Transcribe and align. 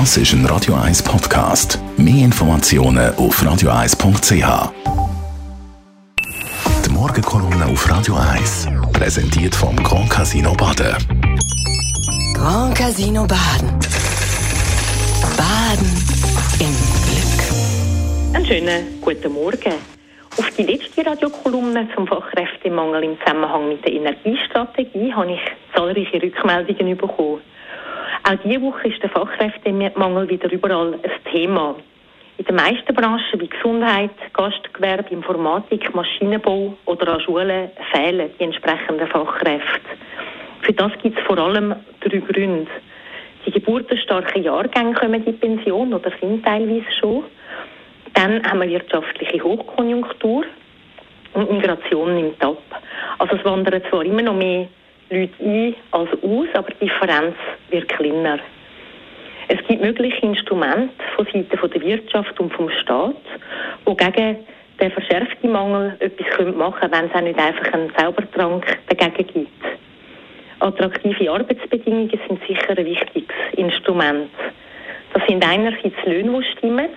Das 0.00 0.16
ist 0.16 0.32
ein 0.32 0.44
Radio 0.46 0.74
1 0.74 1.04
Podcast. 1.04 1.78
Mehr 1.96 2.24
Informationen 2.24 3.14
auf 3.14 3.40
radio1.ch. 3.40 4.72
Die 6.84 6.90
Morgenkolumne 6.90 7.66
auf 7.66 7.88
Radio 7.88 8.16
1 8.16 8.70
präsentiert 8.92 9.54
vom 9.54 9.76
Grand 9.76 10.10
Casino 10.10 10.52
Baden. 10.54 10.96
Grand 12.34 12.76
Casino 12.76 13.24
Baden. 13.24 13.70
Baden 15.38 15.92
im 16.58 16.74
Glück. 17.06 18.34
Einen 18.34 18.46
schönen 18.46 19.00
guten 19.00 19.32
Morgen. 19.32 19.74
Auf 20.36 20.50
die 20.58 20.64
letzte 20.64 21.06
Radiokolumne 21.06 21.88
zum 21.94 22.08
Fachkräftemangel 22.08 23.04
im 23.04 23.16
Zusammenhang 23.20 23.68
mit 23.68 23.84
der 23.84 23.92
Energiestrategie 23.92 25.14
habe 25.14 25.34
ich 25.34 25.40
zahlreiche 25.72 26.20
Rückmeldungen 26.20 26.96
bekommen. 26.96 27.42
Auch 28.26 28.36
diese 28.42 28.62
Woche 28.62 28.88
ist 28.88 29.02
der 29.02 29.10
Fachkräftemangel 29.10 30.30
wieder 30.30 30.50
überall 30.50 30.94
ein 30.94 31.30
Thema. 31.30 31.74
In 32.38 32.46
den 32.46 32.56
meisten 32.56 32.94
Branchen 32.94 33.38
wie 33.38 33.48
Gesundheit, 33.48 34.12
Gastgewerbe, 34.32 35.10
Informatik, 35.10 35.94
Maschinenbau 35.94 36.74
oder 36.86 37.12
an 37.12 37.20
Schulen 37.20 37.70
fehlen 37.92 38.30
die 38.40 38.44
entsprechenden 38.44 39.06
Fachkräfte. 39.08 39.90
Für 40.62 40.72
das 40.72 40.92
gibt 41.02 41.18
es 41.18 41.24
vor 41.26 41.36
allem 41.36 41.74
drei 42.00 42.16
Gründe. 42.16 42.70
Die 43.44 43.50
geburtenstarken 43.50 44.42
Jahrgänge 44.42 44.94
kommen 44.94 45.22
in 45.26 45.38
Pension 45.38 45.92
oder 45.92 46.10
sind 46.18 46.46
teilweise 46.46 46.90
schon. 46.98 47.24
Dann 48.14 48.42
haben 48.42 48.62
wir 48.62 48.70
wirtschaftliche 48.70 49.44
Hochkonjunktur 49.44 50.44
und 51.34 51.52
Migration 51.52 52.14
nimmt 52.14 52.42
ab. 52.42 52.62
Also 53.18 53.36
es 53.36 53.44
wandern 53.44 53.82
zwar 53.90 54.02
immer 54.02 54.22
noch 54.22 54.34
mehr 54.34 54.66
Leute 55.14 55.34
ein 55.40 55.74
als 55.92 56.10
aus, 56.22 56.48
aber 56.54 56.70
die 56.72 56.86
Differenz 56.86 57.36
wird 57.70 57.88
kleiner. 57.88 58.38
Es 59.48 59.58
gibt 59.66 59.82
mögliche 59.82 60.20
Instrumente 60.20 60.92
von 61.16 61.26
Seiten 61.26 61.48
der 61.50 61.82
Wirtschaft 61.82 62.38
und 62.40 62.52
vom 62.52 62.70
Staat, 62.70 63.16
die 63.86 63.96
gegen 63.96 64.38
den 64.80 64.90
verschärften 64.90 65.52
Mangel 65.52 65.96
etwas 66.00 66.54
machen 66.54 66.80
können, 66.80 66.92
wenn 66.92 67.04
es 67.06 67.14
auch 67.14 67.20
nicht 67.20 67.38
einfach 67.38 67.72
einen 67.72 67.94
Zaubertrank 67.96 68.78
dagegen 68.88 69.26
gibt. 69.26 69.64
Attraktive 70.60 71.30
Arbeitsbedingungen 71.30 72.10
sind 72.26 72.40
sicher 72.48 72.70
ein 72.76 72.86
wichtiges 72.86 73.36
Instrument. 73.56 74.30
Das 75.12 75.22
sind 75.28 75.46
einerseits 75.46 76.04
Löhne, 76.06 76.40
die 76.40 76.58
stimmen, 76.58 76.88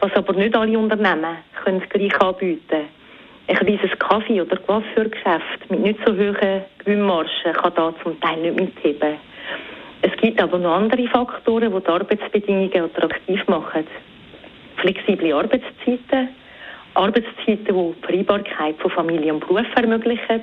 was 0.00 0.12
aber 0.14 0.32
nicht 0.32 0.56
alle 0.56 0.78
Unternehmen 0.78 1.36
können 1.64 1.82
gleich 1.88 2.20
anbieten. 2.20 2.85
Ein 3.48 3.56
kleines 3.56 3.98
Kaffee- 4.00 4.40
oder 4.40 4.56
Coiffeurgeschäft 4.56 5.70
mit 5.70 5.80
nicht 5.80 6.00
so 6.04 6.12
hohen 6.12 6.64
Gewinnmargen 6.78 7.52
kann 7.52 7.72
da 7.76 7.94
zum 8.02 8.20
Teil 8.20 8.40
nicht 8.40 8.58
mitheben. 8.58 9.18
Es 10.02 10.16
gibt 10.16 10.42
aber 10.42 10.58
noch 10.58 10.74
andere 10.74 11.06
Faktoren, 11.06 11.72
die 11.72 11.80
die 11.80 11.88
Arbeitsbedingungen 11.88 12.84
attraktiv 12.84 13.46
machen. 13.46 13.86
Flexible 14.78 15.32
Arbeitszeiten, 15.32 16.28
Arbeitszeiten, 16.94 17.66
die 17.66 17.94
die 17.94 18.06
Vereinbarkeit 18.06 18.76
von 18.80 18.90
Familie 18.90 19.32
und 19.32 19.46
Beruf 19.46 19.66
ermöglichen, 19.76 20.42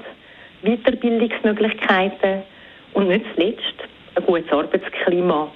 Weiterbildungsmöglichkeiten 0.64 2.44
und 2.94 3.10
nicht 3.10 3.26
zuletzt 3.36 3.84
ein 4.16 4.26
gutes 4.26 4.52
Arbeitsklima. 4.52 5.52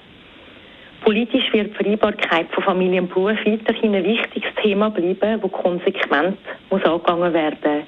Politisch 1.02 1.52
wird 1.52 1.70
die 1.70 1.74
Vereinbarkeit 1.74 2.46
von 2.52 2.64
Familie 2.64 3.00
und 3.00 3.08
Beruf 3.08 3.38
weiterhin 3.44 3.94
ein 3.94 4.04
wichtiges 4.04 4.50
Thema 4.62 4.90
bleiben, 4.90 5.40
das 5.40 5.52
konsequent 5.52 6.38
muss 6.70 6.84
angegangen 6.84 7.32
werden 7.32 7.82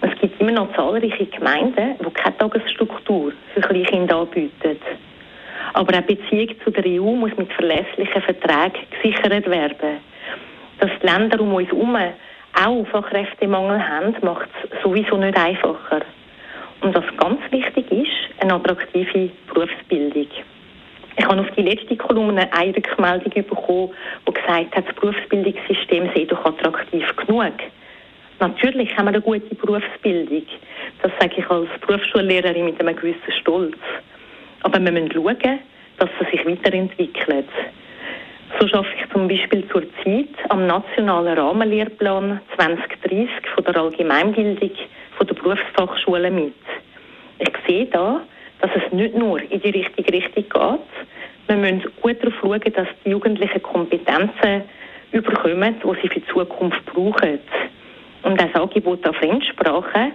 Es 0.00 0.20
gibt 0.20 0.40
immer 0.40 0.52
noch 0.52 0.74
zahlreiche 0.74 1.26
Gemeinden, 1.26 1.94
die 1.98 2.10
keine 2.10 2.36
Tagesstruktur 2.38 3.32
für 3.54 3.60
Kleinkinder 3.60 4.16
anbieten. 4.16 4.78
Aber 5.74 5.96
auch 5.96 6.02
Beziehung 6.02 6.48
zu 6.64 6.70
der 6.70 6.84
EU 6.86 7.14
muss 7.14 7.36
mit 7.36 7.52
verlässlichen 7.52 8.22
Verträgen 8.22 8.86
gesichert 8.90 9.48
werden. 9.48 9.98
Dass 10.80 10.90
die 11.00 11.06
Länder 11.06 11.40
um 11.40 11.54
uns 11.54 11.68
herum 11.68 11.96
auch 11.96 12.86
Fachkräftemangel 12.88 13.86
haben, 13.86 14.14
macht 14.22 14.48
es 14.70 14.82
sowieso 14.82 15.16
nicht 15.16 15.38
einfacher. 15.38 16.02
Und 16.80 16.94
was 16.94 17.04
ganz 17.16 17.40
wichtig 17.50 17.90
ist, 17.90 18.42
eine 18.42 18.54
attraktive 18.54 19.30
Berufsbildung. 19.52 20.26
Ich 21.20 21.26
habe 21.26 21.42
auf 21.42 21.50
die 21.54 21.60
letzte 21.60 21.98
Kolumne 21.98 22.50
eine 22.50 22.74
Rückmeldung 22.74 23.44
bekommen, 23.44 23.90
die 24.26 24.32
gesagt 24.32 24.74
hat, 24.74 24.88
das 24.88 24.94
Berufsbildungssystem 24.94 26.10
sei 26.14 26.24
doch 26.24 26.42
attraktiv 26.46 27.04
genug. 27.14 27.52
Natürlich 28.38 28.96
haben 28.96 29.04
wir 29.04 29.10
eine 29.10 29.20
gute 29.20 29.54
Berufsbildung. 29.54 30.46
Das 31.02 31.12
sage 31.20 31.34
ich 31.36 31.50
als 31.50 31.68
Berufsschullehrerin 31.86 32.64
mit 32.64 32.80
einem 32.80 32.96
gewissen 32.96 33.32
Stolz. 33.38 33.76
Aber 34.62 34.82
wir 34.82 34.90
müssen 34.90 35.12
schauen, 35.12 35.58
dass 35.98 36.08
sie 36.18 36.30
sich 36.30 36.46
weiterentwickelt. 36.46 37.48
So 38.58 38.66
schaffe 38.66 38.88
ich 38.98 39.12
zum 39.12 39.28
Beispiel 39.28 39.68
zurzeit 39.68 40.34
am 40.48 40.66
nationalen 40.66 41.38
Rahmenlehrplan 41.38 42.40
2030 42.56 43.28
von 43.54 43.64
der 43.64 43.76
Allgemeinbildung 43.76 44.72
von 45.18 45.26
der 45.26 45.34
Berufsfachschule 45.34 46.30
mit. 46.30 46.54
Ich 47.40 47.52
sehe 47.66 47.84
da, 47.84 48.22
dass 48.60 48.70
es 48.74 48.92
nicht 48.92 49.14
nur 49.14 49.40
in 49.40 49.60
die 49.60 49.70
richtige 49.70 50.12
Richtung 50.12 50.44
geht. 50.44 50.80
Wir 51.46 51.56
müssen 51.56 51.90
gut 52.00 52.22
darauf 52.22 52.34
schauen, 52.40 52.72
dass 52.74 52.88
die 53.04 53.10
Jugendlichen 53.10 53.62
Kompetenzen 53.62 54.62
überkommen, 55.12 55.76
die 55.82 56.00
sie 56.02 56.08
für 56.08 56.20
die 56.20 56.26
Zukunft 56.26 56.84
brauchen. 56.86 57.40
Und 58.22 58.40
das 58.40 58.54
Angebot 58.54 59.04
an 59.06 59.14
Fremdsprachen 59.14 60.12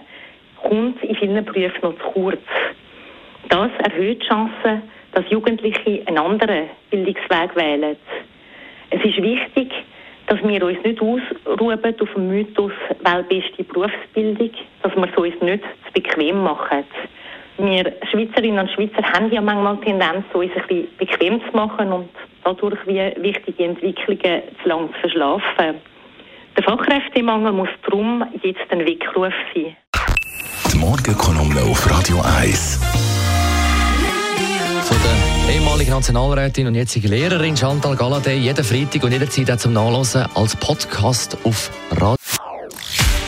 kommt 0.62 1.04
in 1.04 1.16
vielen 1.16 1.44
Berufen 1.44 1.80
noch 1.82 1.98
zu 1.98 2.12
kurz. 2.14 2.42
Das 3.50 3.70
erhöht 3.84 4.22
die 4.22 4.28
Chancen, 4.28 4.84
dass 5.14 5.30
Jugendliche 5.30 6.04
einen 6.06 6.18
anderen 6.18 6.70
Bildungsweg 6.90 7.56
wählen. 7.56 7.96
Es 8.92 9.04
ist 9.04 9.22
wichtig, 9.22 9.72
dass 10.28 10.42
wir 10.44 10.64
uns 10.64 10.84
nicht 10.84 11.02
ausruhen 11.02 11.80
auf 11.84 12.14
dem 12.16 12.28
Mythos 12.28 12.72
weltbeste 13.04 13.64
Berufsbildung, 13.64 14.52
dass 14.82 14.96
wir 14.96 15.10
es 15.10 15.18
uns 15.18 15.42
nicht 15.42 15.64
zu 15.64 15.94
bequem 15.94 16.44
machen 16.44 16.84
wir 17.58 17.94
Schweizerinnen 18.12 18.60
und 18.60 18.72
Schweizer 18.72 19.04
haben 19.14 19.32
ja 19.32 19.42
manchmal 19.42 19.78
die 19.78 19.86
Tendenz, 19.86 20.26
uns 20.34 20.52
ein 20.56 20.68
bisschen 20.68 20.88
bequem 20.98 21.42
zu 21.50 21.56
machen 21.56 21.92
und 21.92 22.10
dadurch 22.44 22.80
wie 22.86 23.14
wichtige 23.22 23.64
Entwicklungen 23.64 24.42
zu 24.62 24.70
lang 24.70 24.90
zu 24.94 25.00
verschlafen. 25.00 25.82
Der 26.58 26.64
Fachkräftemangel 26.64 27.52
muss 27.52 27.70
darum 27.84 28.24
jetzt 28.42 28.70
ein 28.70 28.80
Weckruf 28.86 29.34
sein. 29.54 29.76
Die 30.72 30.78
Morgenkolumne 30.78 31.62
auf 31.62 31.90
Radio 31.90 32.22
1. 32.40 32.80
Von 34.84 34.98
der 35.04 35.56
ehemaligen 35.56 35.92
Nationalrätin 35.92 36.68
und 36.68 36.76
jetzigen 36.76 37.10
Lehrerin 37.10 37.58
Chantal 37.58 37.96
Galladay 37.96 38.38
jeden 38.38 38.64
Freitag 38.64 39.04
und 39.04 39.12
jederzeit 39.12 39.52
auch 39.52 39.58
zum 39.58 39.74
Nachlesen 39.74 40.26
als 40.36 40.56
Podcast 40.56 41.38
auf 41.44 41.72
Radio. 41.92 42.15